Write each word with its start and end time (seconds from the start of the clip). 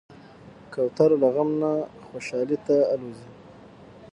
کوتره 0.73 1.15
له 1.21 1.27
غم 1.35 1.49
نه 1.61 1.71
خوشحالي 2.05 2.57
ته 2.65 2.75
الوزي. 2.93 3.29